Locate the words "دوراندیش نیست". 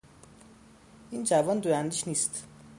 1.59-2.45